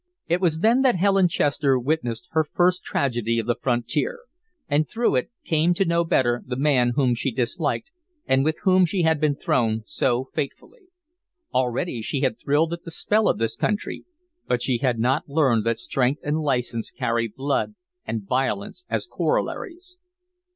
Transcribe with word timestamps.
It 0.27 0.41
was 0.41 0.61
then 0.61 0.81
that 0.81 0.95
Helen 0.95 1.27
Chester 1.27 1.77
witnessed 1.77 2.27
her 2.31 2.43
first 2.43 2.83
tragedy 2.83 3.37
of 3.37 3.45
the 3.45 3.53
frontier, 3.61 4.21
and 4.67 4.89
through 4.89 5.15
it 5.15 5.29
came 5.45 5.75
to 5.75 5.85
know 5.85 6.03
better 6.03 6.41
the 6.43 6.55
man 6.55 6.93
whom 6.95 7.13
she 7.13 7.29
disliked 7.29 7.91
and 8.25 8.43
with 8.43 8.57
whom 8.63 8.83
she 8.87 9.03
had 9.03 9.21
been 9.21 9.35
thrown 9.35 9.83
so 9.85 10.29
fatefully. 10.33 10.87
Already 11.53 12.01
she 12.01 12.21
had 12.21 12.39
thrilled 12.39 12.73
at 12.73 12.83
the 12.83 12.89
spell 12.89 13.27
of 13.29 13.37
this 13.37 13.55
country, 13.55 14.03
but 14.47 14.63
she 14.63 14.79
had 14.79 14.97
not 14.97 15.29
learned 15.29 15.65
that 15.67 15.77
strength 15.77 16.21
and 16.23 16.39
license 16.41 16.89
carry 16.89 17.27
blood 17.27 17.75
and 18.03 18.25
violence 18.27 18.85
as 18.89 19.05
corollaries. 19.05 19.99